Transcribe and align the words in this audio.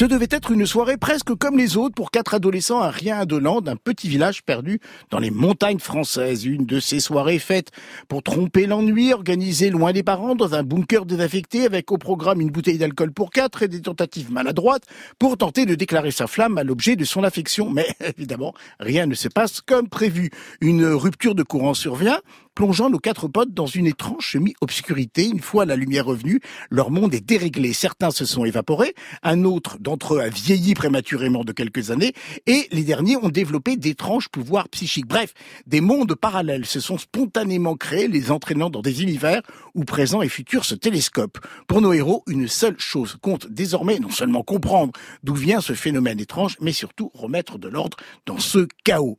Ce 0.00 0.06
devait 0.06 0.28
être 0.30 0.50
une 0.50 0.64
soirée 0.64 0.96
presque 0.96 1.34
comme 1.34 1.58
les 1.58 1.76
autres 1.76 1.94
pour 1.94 2.10
quatre 2.10 2.32
adolescents 2.32 2.80
à 2.80 2.88
rien 2.88 3.20
indolent 3.20 3.60
d'un 3.60 3.76
petit 3.76 4.08
village 4.08 4.42
perdu 4.42 4.80
dans 5.10 5.18
les 5.18 5.30
montagnes 5.30 5.78
françaises. 5.78 6.46
Une 6.46 6.64
de 6.64 6.80
ces 6.80 7.00
soirées 7.00 7.38
faites 7.38 7.70
pour 8.08 8.22
tromper 8.22 8.64
l'ennui, 8.64 9.12
organisée 9.12 9.68
loin 9.68 9.92
des 9.92 10.02
parents 10.02 10.34
dans 10.34 10.54
un 10.54 10.62
bunker 10.62 11.04
désaffecté 11.04 11.66
avec 11.66 11.92
au 11.92 11.98
programme 11.98 12.40
une 12.40 12.48
bouteille 12.48 12.78
d'alcool 12.78 13.12
pour 13.12 13.28
quatre 13.28 13.62
et 13.62 13.68
des 13.68 13.82
tentatives 13.82 14.32
maladroites 14.32 14.84
pour 15.18 15.36
tenter 15.36 15.66
de 15.66 15.74
déclarer 15.74 16.12
sa 16.12 16.26
flamme 16.26 16.56
à 16.56 16.64
l'objet 16.64 16.96
de 16.96 17.04
son 17.04 17.22
affection. 17.22 17.68
Mais 17.68 17.88
évidemment, 18.16 18.54
rien 18.78 19.04
ne 19.04 19.14
se 19.14 19.28
passe 19.28 19.60
comme 19.60 19.90
prévu. 19.90 20.30
Une 20.62 20.86
rupture 20.86 21.34
de 21.34 21.42
courant 21.42 21.74
survient, 21.74 22.20
plongeant 22.54 22.90
nos 22.90 22.98
quatre 22.98 23.28
potes 23.28 23.54
dans 23.54 23.66
une 23.66 23.86
étrange 23.86 24.32
semi-obscurité. 24.32 25.28
Une 25.28 25.40
fois 25.40 25.64
la 25.64 25.76
lumière 25.76 26.06
revenue, 26.06 26.40
leur 26.70 26.90
monde 26.90 27.14
est 27.14 27.24
déréglé. 27.24 27.72
Certains 27.72 28.10
se 28.10 28.24
sont 28.24 28.44
évaporés, 28.44 28.94
un 29.22 29.44
autre 29.44 29.78
d'entre 29.78 30.14
eux 30.14 30.20
a 30.20 30.28
vieilli 30.28 30.74
prématurément 30.74 31.44
de 31.44 31.52
quelques 31.52 31.90
années, 31.90 32.12
et 32.46 32.68
les 32.72 32.82
derniers 32.82 33.16
ont 33.16 33.28
développé 33.28 33.76
d'étranges 33.76 34.28
pouvoirs 34.28 34.68
psychiques. 34.68 35.06
Bref, 35.06 35.34
des 35.66 35.80
mondes 35.80 36.14
parallèles 36.14 36.66
se 36.66 36.80
sont 36.80 36.98
spontanément 36.98 37.76
créés, 37.76 38.08
les 38.08 38.30
entraînant 38.30 38.70
dans 38.70 38.82
des 38.82 39.02
univers 39.02 39.42
où 39.74 39.84
présent 39.84 40.22
et 40.22 40.28
futur 40.28 40.64
se 40.64 40.74
télescopent. 40.74 41.38
Pour 41.66 41.80
nos 41.80 41.92
héros, 41.92 42.22
une 42.26 42.48
seule 42.48 42.78
chose 42.78 43.16
compte 43.20 43.46
désormais, 43.50 43.98
non 43.98 44.10
seulement 44.10 44.42
comprendre 44.42 44.92
d'où 45.22 45.34
vient 45.34 45.60
ce 45.60 45.72
phénomène 45.72 46.20
étrange, 46.20 46.56
mais 46.60 46.72
surtout 46.72 47.10
remettre 47.14 47.58
de 47.58 47.68
l'ordre 47.68 47.96
dans 48.26 48.38
ce 48.38 48.66
chaos. 48.84 49.18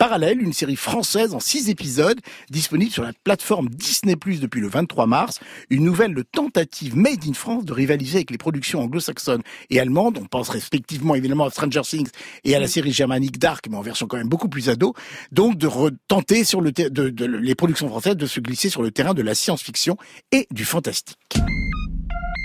Parallèle, 0.00 0.40
une 0.40 0.54
série 0.54 0.76
française 0.76 1.34
en 1.34 1.40
six 1.40 1.68
épisodes, 1.68 2.18
disponible 2.48 2.90
sur 2.90 3.02
la 3.02 3.12
plateforme 3.22 3.68
Disney 3.68 4.16
Plus 4.16 4.40
depuis 4.40 4.62
le 4.62 4.68
23 4.68 5.06
mars. 5.06 5.40
Une 5.68 5.84
nouvelle 5.84 6.24
tentative 6.32 6.96
made 6.96 7.22
in 7.28 7.34
France 7.34 7.66
de 7.66 7.72
rivaliser 7.74 8.16
avec 8.16 8.30
les 8.30 8.38
productions 8.38 8.80
anglo-saxonnes 8.80 9.42
et 9.68 9.78
allemandes. 9.78 10.18
On 10.18 10.24
pense 10.24 10.48
respectivement 10.48 11.14
évidemment 11.14 11.44
à 11.44 11.50
Stranger 11.50 11.82
Things 11.82 12.08
et 12.44 12.54
à 12.54 12.58
la 12.58 12.66
série 12.66 12.92
germanique 12.92 13.38
Dark, 13.38 13.66
mais 13.68 13.76
en 13.76 13.82
version 13.82 14.06
quand 14.06 14.16
même 14.16 14.30
beaucoup 14.30 14.48
plus 14.48 14.70
ado. 14.70 14.94
Donc 15.32 15.58
de 15.58 15.66
retenter 15.66 16.44
sur 16.44 16.62
le 16.62 16.72
de, 16.72 17.26
les 17.26 17.54
productions 17.54 17.88
françaises 17.88 18.16
de 18.16 18.26
se 18.26 18.40
glisser 18.40 18.70
sur 18.70 18.80
le 18.80 18.90
terrain 18.90 19.12
de 19.12 19.20
la 19.20 19.34
science-fiction 19.34 19.98
et 20.32 20.46
du 20.50 20.64
fantastique. 20.64 21.18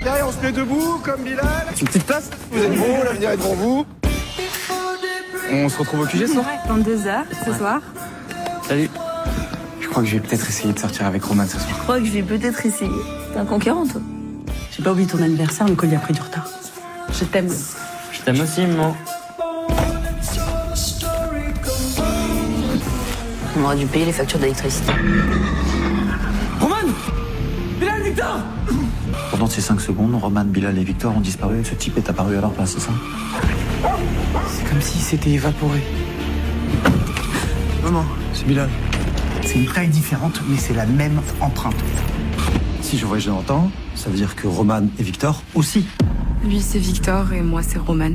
Derrière, 0.03 0.27
on 0.27 0.31
se 0.33 0.39
met 0.39 0.51
debout, 0.51 0.99
comme 1.05 1.23
Bilal. 1.23 1.67
Une 1.79 1.87
petite 1.87 2.03
place 2.03 2.29
Vous 2.51 2.61
êtes 2.61 2.77
beau, 2.77 3.03
l'avenir 3.05 3.29
est 3.31 3.37
devant 3.37 3.53
vous. 3.53 3.85
On 5.51 5.69
se 5.69 5.77
retrouve 5.77 6.01
au 6.01 6.05
QG 6.05 6.27
ce 6.27 6.33
soir 6.33 6.45
22h 6.69 7.23
ce 7.45 7.53
soir. 7.53 7.81
Salut. 8.67 8.89
Je 9.79 9.87
crois 9.87 10.03
que 10.03 10.09
je 10.09 10.15
vais 10.15 10.21
peut-être 10.21 10.47
essayer 10.49 10.73
de 10.73 10.79
sortir 10.79 11.05
avec 11.05 11.23
Roman 11.23 11.45
ce 11.45 11.57
soir. 11.57 11.69
Je 11.69 11.83
crois 11.83 11.99
que 11.99 12.05
je 12.05 12.11
vais 12.11 12.23
peut-être 12.23 12.65
essayer. 12.65 12.91
T'es 13.33 13.39
un 13.39 13.45
conquérant, 13.45 13.85
toi. 13.85 14.01
J'ai 14.71 14.83
pas 14.83 14.91
oublié 14.91 15.07
ton 15.07 15.21
anniversaire, 15.21 15.67
le 15.67 15.75
collier 15.75 15.95
a 15.95 15.99
pris 15.99 16.13
du 16.13 16.21
retard. 16.21 16.47
Je 17.11 17.23
t'aime. 17.25 17.49
Je 18.11 18.21
t'aime 18.21 18.41
aussi, 18.41 18.61
maman. 18.65 18.95
On 23.57 23.63
aurait 23.63 23.77
dû 23.77 23.85
payer 23.85 24.05
les 24.05 24.11
factures 24.11 24.39
d'électricité. 24.39 24.91
Pendant 29.37 29.49
ces 29.49 29.59
5 29.59 29.81
secondes, 29.81 30.15
Roman, 30.15 30.45
Bilal 30.45 30.77
et 30.77 30.83
Victor 30.85 31.13
ont 31.13 31.19
disparu. 31.19 31.61
Ce 31.65 31.75
type 31.75 31.97
est 31.97 32.09
apparu 32.09 32.37
à 32.37 32.39
leur 32.39 32.51
place, 32.51 32.71
c'est 32.71 32.79
ça? 32.79 32.91
C'est 34.47 34.63
comme 34.69 34.79
s'il 34.79 35.01
s'était 35.01 35.31
évaporé. 35.31 35.83
Maman, 37.83 38.05
c'est 38.31 38.47
Bilal. 38.47 38.69
C'est 39.41 39.55
une 39.55 39.65
taille 39.65 39.89
différente, 39.89 40.41
mais 40.47 40.55
c'est 40.55 40.73
la 40.73 40.85
même 40.85 41.19
empreinte. 41.41 41.75
Si 42.79 42.97
je 42.97 43.05
voyage 43.05 43.25
dans 43.25 43.39
le 43.39 43.43
temps, 43.43 43.69
ça 43.93 44.09
veut 44.09 44.15
dire 44.15 44.37
que 44.37 44.47
Roman 44.47 44.83
et 44.97 45.03
Victor 45.03 45.43
aussi. 45.53 45.85
Lui, 46.45 46.61
c'est 46.61 46.79
Victor 46.79 47.33
et 47.33 47.41
moi, 47.41 47.61
c'est 47.61 47.77
Roman. 47.77 48.11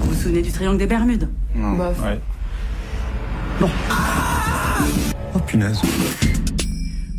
Vous 0.00 0.08
vous 0.08 0.14
souvenez 0.14 0.40
du 0.40 0.52
triangle 0.52 0.78
des 0.78 0.86
Bermudes? 0.86 1.28
Bof. 1.54 2.02
Ouais. 2.02 2.18
Oh 5.34 5.38
punaise. 5.46 5.82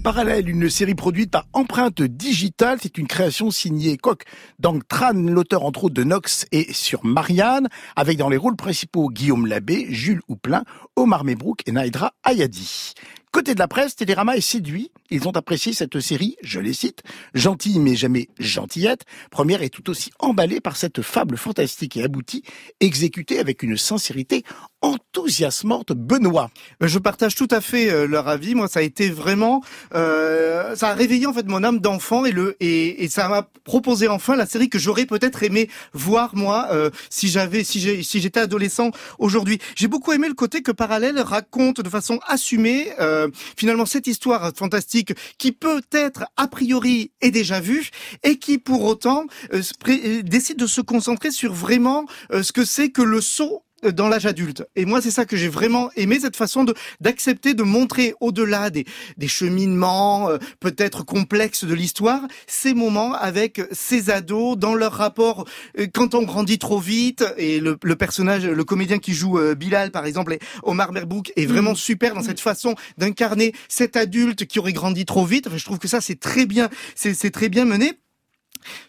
Parallèle, 0.05 0.47
une 0.47 0.69
série 0.69 0.93
produite 0.93 1.31
par 1.31 1.47
Empreinte 1.51 2.03
Digitale. 2.03 2.77
C'est 2.79 2.99
une 2.99 3.07
création 3.07 3.49
signée 3.49 3.97
Koch 3.97 4.21
Dang 4.59 4.83
Tran, 4.87 5.13
l'auteur 5.13 5.65
entre 5.65 5.85
autres 5.85 5.95
de 5.95 6.03
Nox 6.03 6.45
et 6.51 6.71
sur 6.73 7.03
Marianne, 7.03 7.69
avec 7.95 8.19
dans 8.19 8.29
les 8.29 8.37
rôles 8.37 8.55
principaux 8.55 9.09
Guillaume 9.09 9.47
Labbé, 9.47 9.87
Jules 9.89 10.21
Houplin, 10.27 10.63
Omar 10.95 11.23
Mebrouk 11.23 11.61
et 11.65 11.71
Naïdra 11.71 12.13
Ayadi. 12.23 12.93
Côté 13.35 13.53
de 13.53 13.59
la 13.59 13.67
presse, 13.67 13.97
Télérama 13.97 14.37
est 14.37 14.39
séduit. 14.39 14.91
Ils 15.09 15.27
ont 15.27 15.31
apprécié 15.31 15.73
cette 15.73 15.99
série, 15.99 16.37
je 16.41 16.61
les 16.61 16.71
cite, 16.71 17.03
gentille 17.33 17.79
mais 17.79 17.97
jamais 17.97 18.29
gentillette. 18.39 19.01
Première 19.29 19.61
est 19.61 19.67
tout 19.69 19.89
aussi 19.89 20.09
emballée 20.19 20.61
par 20.61 20.77
cette 20.77 21.01
fable 21.01 21.35
fantastique 21.35 21.97
et 21.97 22.03
aboutie, 22.03 22.43
exécutée 22.79 23.39
avec 23.39 23.61
une 23.61 23.75
sincérité 23.75 24.45
enthousiasmante. 24.81 25.91
Benoît. 25.91 26.49
Je 26.79 26.97
partage 26.97 27.35
tout 27.35 27.47
à 27.51 27.59
fait 27.59 27.91
euh, 27.91 28.07
leur 28.07 28.27
avis. 28.29 28.55
Moi, 28.55 28.67
ça 28.69 28.79
a 28.79 28.83
été 28.83 29.09
vraiment, 29.09 29.61
euh, 29.93 30.73
ça 30.75 30.89
a 30.89 30.93
réveillé 30.93 31.25
en 31.25 31.33
fait 31.33 31.47
mon 31.47 31.63
âme 31.63 31.79
d'enfant 31.79 32.23
et 32.23 32.31
le 32.31 32.55
et, 32.61 33.03
et 33.03 33.09
ça 33.09 33.27
m'a 33.27 33.49
proposé 33.63 34.07
enfin 34.07 34.35
la 34.35 34.45
série 34.45 34.69
que 34.69 34.79
j'aurais 34.79 35.05
peut-être 35.05 35.43
aimé 35.43 35.69
voir 35.93 36.35
moi 36.35 36.67
euh, 36.71 36.89
si 37.09 37.27
j'avais 37.27 37.63
si 37.63 37.79
j'ai 37.79 38.01
si 38.01 38.21
j'étais 38.21 38.39
adolescent 38.39 38.91
aujourd'hui. 39.19 39.59
J'ai 39.75 39.87
beaucoup 39.87 40.13
aimé 40.13 40.27
le 40.29 40.35
côté 40.35 40.61
que 40.61 40.71
Parallèle 40.71 41.19
raconte 41.19 41.81
de 41.81 41.89
façon 41.89 42.19
assumée 42.27 42.91
euh, 42.99 43.24
finalement 43.57 43.85
cette 43.85 44.07
histoire 44.07 44.51
fantastique 44.55 45.13
qui 45.37 45.51
peut-être 45.51 46.25
a 46.37 46.47
priori 46.47 47.11
est 47.21 47.31
déjà 47.31 47.59
vue 47.59 47.89
et 48.23 48.37
qui 48.37 48.57
pour 48.57 48.83
autant 48.83 49.25
euh, 49.53 49.61
euh, 49.87 50.21
décide 50.23 50.57
de 50.57 50.67
se 50.67 50.81
concentrer 50.81 51.31
sur 51.31 51.53
vraiment 51.53 52.05
euh, 52.31 52.43
ce 52.43 52.51
que 52.51 52.65
c'est 52.65 52.89
que 52.89 53.01
le 53.01 53.21
saut 53.21 53.61
euh, 53.61 53.64
dans 53.91 54.07
l'âge 54.07 54.25
adulte. 54.25 54.63
Et 54.75 54.85
moi, 54.85 55.01
c'est 55.01 55.11
ça 55.11 55.25
que 55.25 55.37
j'ai 55.37 55.47
vraiment 55.47 55.89
aimé, 55.95 56.19
cette 56.19 56.35
façon 56.35 56.63
de 56.63 56.73
d'accepter 57.01 57.53
de 57.53 57.63
montrer 57.63 58.13
au-delà 58.19 58.69
des, 58.69 58.85
des 59.17 59.27
cheminements 59.27 60.29
euh, 60.29 60.37
peut-être 60.59 61.03
complexes 61.03 61.65
de 61.65 61.73
l'histoire, 61.73 62.21
ces 62.47 62.73
moments 62.73 63.13
avec 63.13 63.61
ces 63.71 64.09
ados 64.09 64.57
dans 64.57 64.75
leur 64.75 64.93
rapport 64.93 65.45
euh, 65.79 65.87
quand 65.93 66.15
on 66.15 66.23
grandit 66.23 66.59
trop 66.59 66.79
vite. 66.79 67.23
Et 67.37 67.59
le, 67.59 67.77
le 67.81 67.95
personnage, 67.95 68.45
le 68.45 68.63
comédien 68.63 68.99
qui 68.99 69.13
joue 69.13 69.39
euh, 69.39 69.55
Bilal, 69.55 69.91
par 69.91 70.05
exemple, 70.05 70.33
et 70.33 70.39
Omar 70.63 70.91
Merbouk, 70.91 71.31
est 71.35 71.45
vraiment 71.45 71.75
super 71.75 72.13
dans 72.13 72.23
cette 72.23 72.39
façon 72.39 72.75
d'incarner 72.97 73.53
cet 73.67 73.95
adulte 73.95 74.45
qui 74.45 74.59
aurait 74.59 74.73
grandi 74.73 75.05
trop 75.05 75.25
vite. 75.25 75.47
Enfin, 75.47 75.57
je 75.57 75.65
trouve 75.65 75.79
que 75.79 75.87
ça, 75.87 76.01
c'est 76.01 76.19
très 76.19 76.45
bien, 76.45 76.69
c'est 76.95 77.31
très 77.31 77.49
bien 77.49 77.65
mené. 77.65 77.99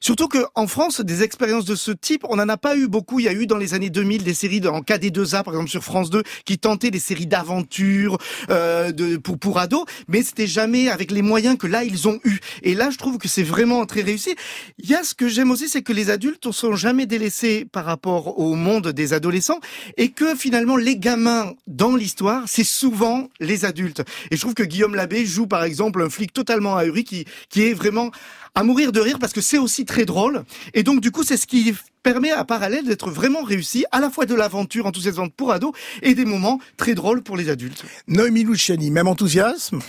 Surtout 0.00 0.28
que 0.28 0.38
en 0.54 0.66
France, 0.66 1.00
des 1.00 1.22
expériences 1.22 1.64
de 1.64 1.75
ce 1.75 1.91
type, 1.91 2.25
on 2.28 2.37
n'en 2.37 2.48
a 2.48 2.56
pas 2.56 2.76
eu 2.76 2.88
beaucoup. 2.88 3.20
Il 3.20 3.25
y 3.25 3.28
a 3.28 3.32
eu 3.32 3.47
dans 3.47 3.56
les 3.56 3.75
années 3.75 3.91
2000 3.91 4.25
des 4.25 4.34
séries 4.34 4.66
en 4.66 4.81
KD2A, 4.81 5.42
par 5.42 5.54
exemple 5.54 5.70
sur 5.70 5.84
France 5.84 6.10
2, 6.10 6.22
qui 6.44 6.59
tentaient 6.59 6.91
des 6.91 6.98
séries 6.98 7.26
d'aventures 7.26 8.19
euh, 8.50 8.92
pour 9.22 9.38
pour 9.38 9.59
ados, 9.59 9.84
mais 10.09 10.22
c'était 10.22 10.47
jamais 10.47 10.88
avec 10.88 11.10
les 11.10 11.22
moyens 11.22 11.56
que 11.56 11.66
là 11.66 11.84
ils 11.84 12.09
ont 12.09 12.20
eu. 12.25 12.38
Et 12.62 12.75
là, 12.75 12.91
je 12.91 12.98
trouve 12.98 13.19
que 13.19 13.28
c'est 13.28 13.42
vraiment 13.42 13.84
très 13.87 14.03
réussi. 14.03 14.34
Il 14.78 14.88
y 14.88 14.94
a 14.94 15.03
ce 15.04 15.14
que 15.14 15.28
j'aime 15.28 15.50
aussi, 15.50 15.69
c'est 15.69 15.82
que 15.82 15.93
les 15.93 16.10
adultes 16.10 16.47
ne 16.47 16.53
sont 16.53 16.76
jamais 16.76 17.06
délaissés 17.06 17.66
par 17.70 17.84
rapport 17.84 18.38
au 18.38 18.54
monde 18.54 18.88
des 18.88 19.12
adolescents, 19.12 19.60
et 19.97 20.10
que 20.10 20.34
finalement 20.34 20.76
les 20.76 20.97
gamins 20.97 21.53
dans 21.66 21.97
l'histoire, 21.97 22.44
c'est 22.47 22.64
souvent 22.64 23.28
les 23.41 23.64
adultes. 23.64 24.03
Et 24.31 24.37
je 24.37 24.41
trouve 24.41 24.54
que 24.54 24.62
Guillaume 24.62 24.94
Labbé 24.94 25.25
joue 25.26 25.47
par 25.47 25.64
exemple 25.64 26.03
un 26.03 26.10
flic 26.10 26.32
totalement 26.32 26.76
ahuri 26.76 27.04
qui 27.04 27.25
qui 27.48 27.62
est 27.62 27.75
vraiment 27.75 28.10
à 28.56 28.65
mourir 28.65 28.91
de 28.91 29.00
rire 29.00 29.19
parce 29.21 29.33
que 29.33 29.41
c'est 29.41 29.59
aussi 29.59 29.84
très 29.84 30.05
drôle. 30.05 30.44
Et 30.75 30.83
donc, 30.83 31.00
du 31.00 31.12
coup, 31.12 31.22
c'est 31.22 31.37
ce 31.37 31.47
qui 31.47 31.75
permet 32.03 32.31
à 32.31 32.44
Parallèle 32.44 32.87
d'être 32.87 33.11
vraiment 33.11 33.43
réussi, 33.43 33.84
à 33.93 34.00
la 34.00 34.11
fois 34.11 34.27
de 34.27 34.34
l'aventure 34.34 34.87
enthousiasmante 34.87 35.34
pour 35.34 35.53
ados 35.53 35.72
et 36.03 36.15
des 36.15 36.25
moments 36.25 36.59
très 36.77 36.94
drôles 36.94 37.22
pour 37.22 37.37
les 37.37 37.50
adultes. 37.50 37.84
Noémie 38.09 38.44
Luciani, 38.44 38.91
même 38.91 39.09
enthousiasme? 39.09 39.81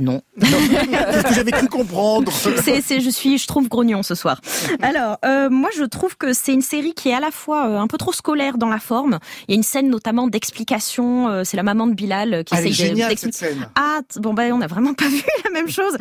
Non. 0.00 0.22
C'est 0.40 0.46
ce 0.48 1.26
que 1.28 1.34
j'avais 1.34 1.50
cru 1.52 1.68
comprendre. 1.68 2.32
C'est, 2.32 3.00
je 3.00 3.10
suis, 3.10 3.38
je 3.38 3.46
trouve 3.46 3.68
grognon 3.68 4.02
ce 4.02 4.14
soir. 4.14 4.40
Alors, 4.82 5.18
euh, 5.24 5.48
moi, 5.50 5.70
je 5.76 5.84
trouve 5.84 6.16
que 6.16 6.32
c'est 6.32 6.52
une 6.52 6.62
série 6.62 6.94
qui 6.94 7.10
est 7.10 7.14
à 7.14 7.20
la 7.20 7.30
fois 7.30 7.66
euh, 7.68 7.78
un 7.78 7.86
peu 7.86 7.98
trop 7.98 8.12
scolaire 8.12 8.58
dans 8.58 8.68
la 8.68 8.78
forme. 8.78 9.18
Il 9.48 9.52
y 9.52 9.54
a 9.54 9.56
une 9.56 9.62
scène 9.62 9.88
notamment 9.88 10.26
d'explication. 10.26 11.28
euh, 11.28 11.44
c'est 11.44 11.56
la 11.56 11.62
maman 11.62 11.86
de 11.86 11.94
Bilal 11.94 12.44
qui 12.44 12.54
est 12.54 12.66
essaye 12.68 12.94
d'expliquer. 12.94 13.46
Ah, 13.74 14.00
bon 14.16 14.34
ben 14.34 14.52
on 14.52 14.58
n'a 14.58 14.66
vraiment 14.66 14.94
pas 14.94 15.04
vu 15.08 15.22
la 15.44 15.50
même 15.50 15.68
chose. 15.68 15.96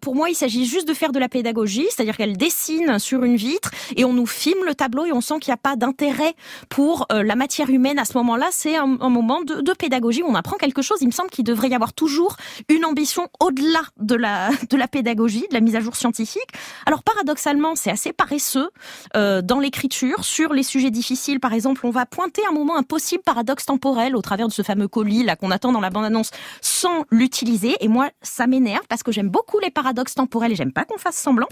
Pour 0.00 0.14
moi, 0.14 0.28
il 0.30 0.34
s'agit 0.34 0.66
juste 0.66 0.86
de 0.88 0.94
faire 0.94 1.12
de 1.12 1.18
la 1.18 1.28
pédagogie, 1.28 1.86
c'est-à-dire 1.90 2.16
qu'elle 2.16 2.36
dessine 2.36 2.98
sur 2.98 3.24
une 3.24 3.36
vitre 3.36 3.70
et 3.96 4.04
on 4.04 4.12
nous 4.12 4.26
filme 4.26 4.64
le 4.66 4.74
tableau 4.74 5.06
et 5.06 5.12
on 5.12 5.20
sent 5.20 5.34
qu'il 5.40 5.50
n'y 5.50 5.54
a 5.54 5.58
pas 5.58 5.76
d'intérêt 5.76 6.34
pour 6.68 7.06
la 7.10 7.34
matière 7.36 7.70
humaine 7.70 7.98
à 7.98 8.04
ce 8.04 8.16
moment-là. 8.18 8.48
C'est 8.50 8.76
un, 8.76 8.98
un 9.00 9.08
moment 9.08 9.42
de, 9.42 9.60
de 9.60 9.72
pédagogie 9.72 10.22
où 10.22 10.26
on 10.28 10.34
apprend 10.34 10.56
quelque 10.56 10.82
chose. 10.82 10.98
Il 11.00 11.06
me 11.06 11.12
semble 11.12 11.30
qu'il 11.30 11.44
devrait 11.44 11.68
y 11.68 11.74
avoir 11.74 11.92
toujours 11.92 12.36
une 12.68 12.84
ambition 12.84 13.21
au-delà 13.40 13.82
de 13.98 14.14
la 14.14 14.50
de 14.70 14.76
la 14.76 14.88
pédagogie, 14.88 15.46
de 15.48 15.54
la 15.54 15.60
mise 15.60 15.76
à 15.76 15.80
jour 15.80 15.96
scientifique. 15.96 16.48
Alors 16.86 17.02
paradoxalement, 17.02 17.74
c'est 17.74 17.90
assez 17.90 18.12
paresseux 18.12 18.70
euh, 19.16 19.42
dans 19.42 19.60
l'écriture 19.60 20.24
sur 20.24 20.52
les 20.52 20.62
sujets 20.62 20.90
difficiles. 20.90 21.40
Par 21.40 21.52
exemple, 21.52 21.86
on 21.86 21.90
va 21.90 22.06
pointer 22.06 22.42
un 22.48 22.52
moment 22.52 22.76
un 22.76 22.82
possible 22.82 23.22
paradoxe 23.22 23.66
temporel 23.66 24.16
au 24.16 24.22
travers 24.22 24.48
de 24.48 24.52
ce 24.52 24.62
fameux 24.62 24.88
colis 24.88 25.22
là 25.24 25.36
qu'on 25.36 25.50
attend 25.50 25.72
dans 25.72 25.80
la 25.80 25.90
bande-annonce 25.90 26.30
sans 26.60 27.04
l'utiliser. 27.10 27.76
Et 27.80 27.88
moi, 27.88 28.10
ça 28.22 28.46
m'énerve 28.46 28.86
parce 28.88 29.02
que 29.02 29.12
j'aime 29.12 29.28
beaucoup 29.28 29.58
les 29.58 29.70
paradoxes 29.70 30.14
temporels 30.14 30.52
et 30.52 30.56
j'aime 30.56 30.72
pas 30.72 30.84
qu'on 30.84 30.98
fasse 30.98 31.16
semblant. 31.16 31.48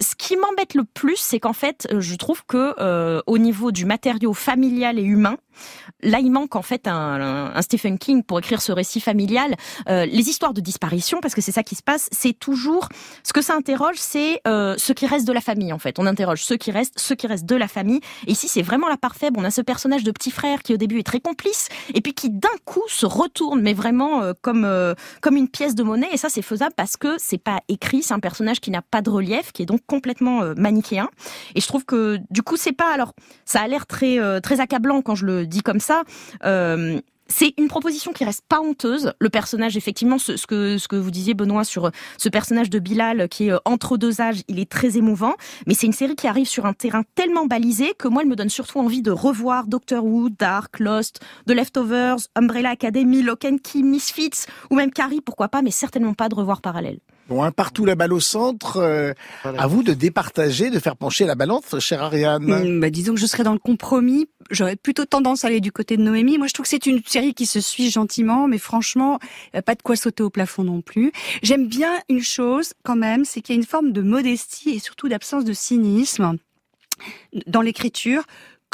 Ce 0.00 0.14
qui 0.14 0.36
m'embête 0.36 0.74
le 0.74 0.84
plus, 0.84 1.16
c'est 1.16 1.40
qu'en 1.40 1.52
fait, 1.52 1.88
je 1.98 2.14
trouve 2.16 2.44
que 2.46 2.74
euh, 2.78 3.20
au 3.26 3.38
niveau 3.38 3.72
du 3.72 3.84
matériau 3.84 4.34
familial 4.34 4.98
et 4.98 5.02
humain. 5.02 5.36
Là, 6.02 6.18
il 6.20 6.30
manque 6.30 6.56
en 6.56 6.62
fait 6.62 6.86
un, 6.86 7.50
Stephen 7.62 7.98
King 7.98 8.22
pour 8.22 8.38
écrire 8.38 8.60
ce 8.60 8.72
récit 8.72 9.00
familial. 9.00 9.54
Euh, 9.88 10.06
les 10.06 10.28
histoires 10.28 10.54
de 10.54 10.60
disparition, 10.60 11.20
parce 11.20 11.34
que 11.34 11.40
c'est 11.40 11.52
ça 11.52 11.62
qui 11.62 11.74
se 11.74 11.82
passe, 11.82 12.08
c'est 12.12 12.32
toujours 12.32 12.88
ce 13.22 13.32
que 13.32 13.42
ça 13.42 13.54
interroge, 13.54 13.96
c'est 13.98 14.40
euh, 14.46 14.74
ce 14.78 14.92
qui 14.92 15.06
reste 15.06 15.26
de 15.26 15.32
la 15.32 15.40
famille 15.40 15.72
en 15.72 15.78
fait. 15.78 15.98
On 15.98 16.06
interroge 16.06 16.42
ceux 16.42 16.56
qui 16.56 16.70
restent, 16.70 16.98
ceux 16.98 17.14
qui 17.14 17.26
restent 17.26 17.46
de 17.46 17.56
la 17.56 17.68
famille. 17.68 18.00
Et 18.26 18.32
ici, 18.32 18.48
c'est 18.48 18.62
vraiment 18.62 18.88
la 18.88 18.96
part 18.96 19.16
faible. 19.16 19.38
On 19.38 19.44
a 19.44 19.50
ce 19.50 19.60
personnage 19.60 20.04
de 20.04 20.10
petit 20.10 20.30
frère 20.30 20.62
qui 20.62 20.74
au 20.74 20.76
début 20.76 20.98
est 20.98 21.04
très 21.04 21.20
complice 21.20 21.68
et 21.92 22.00
puis 22.00 22.14
qui 22.14 22.30
d'un 22.30 22.48
coup 22.64 22.82
se 22.88 23.06
retourne, 23.06 23.60
mais 23.60 23.74
vraiment 23.74 24.22
euh, 24.22 24.32
comme 24.42 24.64
comme 25.20 25.36
une 25.36 25.48
pièce 25.48 25.74
de 25.74 25.82
monnaie. 25.82 26.08
Et 26.12 26.16
ça, 26.16 26.28
c'est 26.28 26.42
faisable 26.42 26.74
parce 26.76 26.96
que 26.96 27.16
c'est 27.18 27.38
pas 27.38 27.60
écrit. 27.68 28.02
C'est 28.02 28.14
un 28.14 28.20
personnage 28.20 28.60
qui 28.60 28.70
n'a 28.70 28.82
pas 28.82 29.02
de 29.02 29.10
relief, 29.10 29.52
qui 29.52 29.62
est 29.62 29.66
donc 29.66 29.80
complètement 29.86 30.42
manichéen. 30.56 31.08
Et 31.54 31.60
je 31.60 31.66
trouve 31.66 31.84
que 31.84 32.18
du 32.30 32.42
coup, 32.42 32.56
c'est 32.56 32.72
pas 32.72 32.92
alors 32.92 33.12
ça 33.44 33.60
a 33.60 33.68
l'air 33.68 33.86
très 33.86 34.18
très 34.40 34.60
accablant 34.60 35.02
quand 35.02 35.14
je 35.14 35.26
le 35.26 35.43
dis 35.44 35.62
comme 35.62 35.80
ça. 35.80 36.02
Euh, 36.44 37.00
c'est 37.26 37.54
une 37.58 37.68
proposition 37.68 38.12
qui 38.12 38.24
reste 38.24 38.44
pas 38.48 38.60
honteuse. 38.60 39.12
Le 39.18 39.28
personnage, 39.30 39.76
effectivement, 39.76 40.18
ce, 40.18 40.46
que 40.46 40.78
ce 40.78 40.88
que 40.88 40.96
vous 40.96 41.10
disiez, 41.10 41.34
Benoît, 41.34 41.64
sur 41.64 41.90
ce 42.18 42.28
personnage 42.28 42.70
de 42.70 42.78
Bilal 42.78 43.28
qui 43.28 43.48
est 43.48 43.52
euh, 43.52 43.58
entre 43.64 43.96
deux 43.96 44.20
âges, 44.20 44.42
il 44.48 44.58
est 44.58 44.70
très 44.70 44.98
émouvant. 44.98 45.34
Mais 45.66 45.74
c'est 45.74 45.86
une 45.86 45.92
série 45.92 46.16
qui 46.16 46.26
arrive 46.26 46.46
sur 46.46 46.66
un 46.66 46.74
terrain 46.74 47.02
tellement 47.14 47.46
balisé 47.46 47.94
que 47.98 48.08
moi, 48.08 48.22
elle 48.22 48.28
me 48.28 48.36
donne 48.36 48.50
surtout 48.50 48.78
envie 48.78 49.02
de 49.02 49.10
revoir 49.10 49.66
Doctor 49.66 50.04
Who, 50.04 50.28
Dark, 50.30 50.78
Lost, 50.80 51.20
The 51.46 51.52
Leftovers, 51.52 52.28
Umbrella 52.36 52.70
Academy, 52.70 53.22
Lock 53.22 53.44
and 53.44 53.56
Key, 53.62 53.82
Misfits 53.82 54.46
ou 54.70 54.76
même 54.76 54.90
Carrie, 54.90 55.20
pourquoi 55.20 55.48
pas, 55.48 55.62
mais 55.62 55.70
certainement 55.70 56.14
pas 56.14 56.28
de 56.28 56.34
revoir 56.34 56.60
parallèle. 56.60 56.98
Bon, 57.28 57.42
un 57.42 57.52
partout 57.52 57.84
la 57.84 57.94
balle 57.94 58.12
au 58.12 58.20
centre. 58.20 58.76
euh, 58.76 59.12
à 59.44 59.66
vous 59.66 59.82
de 59.82 59.94
départager, 59.94 60.70
de 60.70 60.78
faire 60.78 60.96
pencher 60.96 61.24
la 61.24 61.34
balance, 61.34 61.78
chère 61.78 62.02
Ariane. 62.02 62.44
Mm, 62.44 62.80
bah, 62.80 62.90
disons 62.90 63.14
que 63.14 63.20
je 63.20 63.26
serais 63.26 63.44
dans 63.44 63.52
le 63.52 63.58
compromis. 63.58 64.28
J'aurais 64.50 64.76
plutôt 64.76 65.06
tendance 65.06 65.44
à 65.44 65.48
aller 65.48 65.60
du 65.60 65.72
côté 65.72 65.96
de 65.96 66.02
Noémie. 66.02 66.36
Moi, 66.36 66.46
je 66.48 66.52
trouve 66.52 66.64
que 66.64 66.70
c'est 66.70 66.86
une 66.86 67.00
série 67.06 67.32
qui 67.32 67.46
se 67.46 67.60
suit 67.60 67.90
gentiment, 67.90 68.46
mais 68.46 68.58
franchement, 68.58 69.18
pas 69.64 69.74
de 69.74 69.82
quoi 69.82 69.96
sauter 69.96 70.22
au 70.22 70.30
plafond 70.30 70.64
non 70.64 70.82
plus. 70.82 71.12
J'aime 71.42 71.66
bien 71.66 71.92
une 72.08 72.22
chose 72.22 72.74
quand 72.82 72.96
même, 72.96 73.24
c'est 73.24 73.40
qu'il 73.40 73.54
y 73.54 73.58
a 73.58 73.60
une 73.60 73.66
forme 73.66 73.92
de 73.92 74.02
modestie 74.02 74.70
et 74.70 74.78
surtout 74.78 75.08
d'absence 75.08 75.44
de 75.44 75.52
cynisme 75.52 76.36
dans 77.46 77.60
l'écriture 77.60 78.22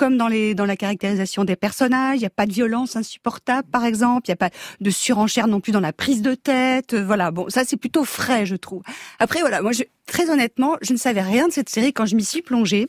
comme 0.00 0.16
dans 0.16 0.28
les 0.28 0.54
dans 0.54 0.64
la 0.64 0.76
caractérisation 0.76 1.44
des 1.44 1.56
personnages, 1.56 2.16
il 2.16 2.20
n'y 2.20 2.26
a 2.26 2.30
pas 2.30 2.46
de 2.46 2.52
violence 2.54 2.96
insupportable 2.96 3.68
par 3.70 3.84
exemple, 3.84 4.22
il 4.28 4.30
n'y 4.30 4.32
a 4.32 4.36
pas 4.36 4.48
de 4.80 4.88
surenchère 4.88 5.46
non 5.46 5.60
plus 5.60 5.72
dans 5.72 5.80
la 5.80 5.92
prise 5.92 6.22
de 6.22 6.34
tête, 6.34 6.94
euh, 6.94 7.04
voilà. 7.04 7.30
Bon, 7.30 7.50
ça 7.50 7.64
c'est 7.66 7.76
plutôt 7.76 8.06
frais 8.06 8.46
je 8.46 8.56
trouve. 8.56 8.82
Après 9.18 9.40
voilà, 9.40 9.60
moi 9.60 9.72
je, 9.72 9.82
très 10.06 10.30
honnêtement, 10.30 10.78
je 10.80 10.94
ne 10.94 10.98
savais 10.98 11.20
rien 11.20 11.48
de 11.48 11.52
cette 11.52 11.68
série 11.68 11.92
quand 11.92 12.06
je 12.06 12.16
m'y 12.16 12.24
suis 12.24 12.40
plongée 12.40 12.88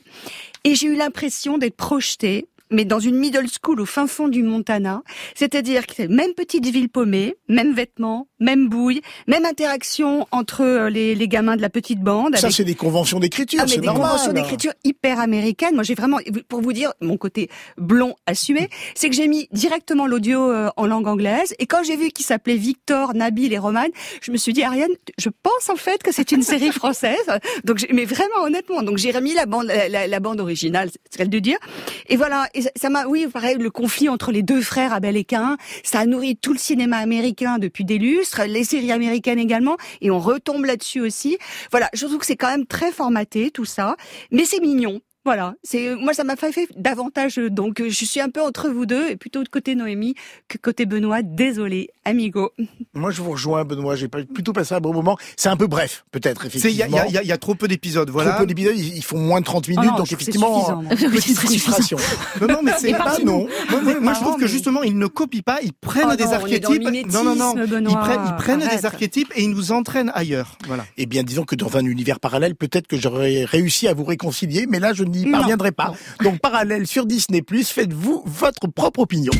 et 0.64 0.74
j'ai 0.74 0.86
eu 0.86 0.94
l'impression 0.94 1.58
d'être 1.58 1.76
projetée 1.76 2.48
mais 2.70 2.86
dans 2.86 2.98
une 2.98 3.16
middle 3.16 3.46
school 3.46 3.80
au 3.82 3.84
fin 3.84 4.06
fond 4.06 4.28
du 4.28 4.42
Montana, 4.42 5.02
c'est-à-dire 5.34 5.86
que 5.86 5.92
c'est 5.94 6.08
même 6.08 6.32
petite 6.32 6.66
ville 6.66 6.88
paumée, 6.88 7.36
même 7.48 7.74
vêtements, 7.74 8.26
même 8.42 8.68
bouille, 8.68 9.00
même 9.26 9.44
interaction 9.46 10.26
entre 10.32 10.62
euh, 10.62 10.90
les, 10.90 11.14
les 11.14 11.28
gamins 11.28 11.56
de 11.56 11.62
la 11.62 11.70
petite 11.70 12.00
bande. 12.00 12.36
Ça, 12.36 12.46
avec- 12.46 12.56
c'est 12.56 12.64
des 12.64 12.74
conventions 12.74 13.20
d'écriture, 13.20 13.60
ah, 13.62 13.66
c'est 13.66 13.78
des 13.80 13.86
normal. 13.86 14.10
conventions 14.10 14.32
d'écriture 14.32 14.72
hyper 14.84 15.20
américaines. 15.20 15.74
Moi, 15.74 15.82
j'ai 15.84 15.94
vraiment, 15.94 16.18
pour 16.48 16.60
vous 16.60 16.72
dire, 16.72 16.92
mon 17.00 17.16
côté 17.16 17.48
blond 17.78 18.14
assumé, 18.26 18.68
c'est 18.94 19.08
que 19.08 19.16
j'ai 19.16 19.28
mis 19.28 19.48
directement 19.52 20.06
l'audio 20.06 20.50
euh, 20.50 20.68
en 20.76 20.86
langue 20.86 21.06
anglaise. 21.08 21.54
Et 21.58 21.66
quand 21.66 21.82
j'ai 21.84 21.96
vu 21.96 22.10
qu'il 22.10 22.26
s'appelait 22.26 22.56
Victor, 22.56 23.14
Nabil 23.14 23.52
et 23.52 23.58
Roman, 23.58 23.86
je 24.20 24.30
me 24.32 24.36
suis 24.36 24.52
dit, 24.52 24.62
Ariane, 24.62 24.90
je 25.18 25.28
pense 25.42 25.70
en 25.70 25.76
fait 25.76 26.02
que 26.02 26.12
c'est 26.12 26.32
une 26.32 26.42
série 26.42 26.72
française. 26.82 27.16
Donc, 27.64 27.86
mais 27.92 28.04
vraiment 28.04 28.42
honnêtement, 28.44 28.82
donc 28.82 28.98
j'ai 28.98 29.10
remis 29.12 29.34
la 29.34 29.46
bande, 29.46 29.66
la, 29.66 30.06
la- 30.06 30.20
bande 30.20 30.40
originale, 30.40 30.90
c'est 31.10 31.22
ce 31.22 31.28
de 31.28 31.38
dire. 31.38 31.58
Et 32.08 32.16
voilà, 32.16 32.48
et 32.54 32.62
ça- 32.76 32.90
m'a, 32.90 33.06
oui, 33.06 33.26
pareil, 33.32 33.56
le 33.58 33.70
conflit 33.70 34.08
entre 34.08 34.32
les 34.32 34.42
deux 34.42 34.60
frères 34.60 34.92
Abel 34.92 35.16
et 35.16 35.24
Cain, 35.24 35.56
ça 35.84 36.00
a 36.00 36.06
nourri 36.06 36.36
tout 36.36 36.52
le 36.52 36.58
cinéma 36.58 36.98
américain 36.98 37.58
depuis 37.58 37.84
des 37.84 37.98
les 38.38 38.64
séries 38.64 38.92
américaines 38.92 39.38
également, 39.38 39.76
et 40.00 40.10
on 40.10 40.18
retombe 40.18 40.64
là-dessus 40.64 41.00
aussi. 41.00 41.38
Voilà, 41.70 41.88
je 41.94 42.06
trouve 42.06 42.18
que 42.18 42.26
c'est 42.26 42.36
quand 42.36 42.50
même 42.50 42.66
très 42.66 42.92
formaté 42.92 43.50
tout 43.50 43.64
ça, 43.64 43.96
mais 44.30 44.44
c'est 44.44 44.60
mignon. 44.60 45.00
Voilà, 45.24 45.54
c'est 45.62 45.94
moi 45.94 46.14
ça 46.14 46.24
m'a 46.24 46.34
fait 46.36 46.66
davantage 46.76 47.36
donc 47.36 47.80
euh, 47.80 47.88
je 47.88 48.04
suis 48.04 48.20
un 48.20 48.28
peu 48.28 48.42
entre 48.42 48.68
vous 48.70 48.86
deux 48.86 49.08
et 49.10 49.16
plutôt 49.16 49.44
de 49.44 49.48
côté 49.48 49.74
Noémie 49.76 50.14
que 50.48 50.58
côté 50.58 50.84
Benoît. 50.84 51.22
Désolé, 51.22 51.90
amigo. 52.04 52.50
Moi, 52.94 53.10
je 53.10 53.22
vous 53.22 53.30
rejoins, 53.30 53.64
Benoît. 53.64 53.94
J'ai 53.96 54.08
pas- 54.08 54.22
plutôt 54.24 54.52
passé 54.52 54.74
un 54.74 54.80
bon 54.80 54.92
moment. 54.92 55.16
C'est 55.36 55.48
un 55.48 55.56
peu 55.56 55.66
bref, 55.66 56.04
peut-être, 56.10 56.46
C'est- 56.50 56.70
Il 56.70 56.76
y, 56.76 56.82
a- 56.82 56.86
effectivement. 56.86 57.20
il 57.20 57.24
y 57.24 57.28
y 57.28 57.32
a 57.32 57.38
trop 57.38 57.54
peu 57.54 57.68
d'épisodes, 57.68 58.10
voilà. 58.10 58.30
Trop 58.32 58.40
peu 58.40 58.46
d'épisodes, 58.46 58.76
ils 58.76 59.02
font 59.04 59.18
moins 59.18 59.40
de 59.40 59.44
30 59.44 59.68
minutes, 59.68 59.84
Ah 59.86 59.90
non, 59.92 59.96
donc 59.98 60.12
effectivement, 60.12 60.70
euh, 60.82 60.84
Oui, 60.90 60.96
petite 61.08 61.38
frustration. 61.38 61.96
Non, 62.40 62.48
non, 62.48 62.60
mais 62.62 62.72
c'est 62.78 62.92
pas 62.92 63.18
non. 63.24 63.46
Moi, 63.70 63.80
moi, 63.82 64.00
moi, 64.00 64.12
je 64.14 64.20
trouve 64.20 64.38
que 64.40 64.46
justement, 64.46 64.82
ils 64.82 64.98
ne 64.98 65.06
copient 65.06 65.42
pas, 65.42 65.60
ils 65.62 65.72
prennent 65.72 66.08
Oh 66.12 66.16
des 66.16 66.24
non, 66.24 66.32
archétypes. 66.32 66.82
Non, 67.12 67.24
non, 67.24 67.34
non. 67.36 67.54
Ils 67.56 67.96
prennent, 67.96 68.20
ils 68.26 68.36
prennent 68.36 68.62
Arrête. 68.62 68.80
des 68.80 68.86
archétypes 68.86 69.32
et 69.36 69.42
ils 69.44 69.50
nous 69.50 69.72
entraînent 69.72 70.10
ailleurs. 70.14 70.58
Voilà. 70.66 70.84
Eh 70.96 71.06
bien, 71.06 71.22
disons 71.22 71.44
que 71.44 71.54
dans 71.54 71.76
un 71.76 71.84
univers 71.84 72.18
parallèle, 72.20 72.54
peut-être 72.56 72.86
que 72.86 72.96
j'aurais 72.98 73.44
réussi 73.44 73.86
à 73.88 73.94
vous 73.94 74.04
réconcilier, 74.04 74.66
mais 74.68 74.80
là, 74.80 74.92
je 74.92 75.04
n'y 75.20 75.72
pas. 75.72 75.94
Donc, 76.22 76.40
parallèle 76.40 76.86
sur 76.86 77.06
Disney+, 77.06 77.42
faites-vous 77.48 78.22
votre 78.26 78.68
propre 78.68 79.00
opinion. 79.00 79.32